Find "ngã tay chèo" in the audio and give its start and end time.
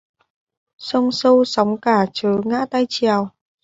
2.45-3.29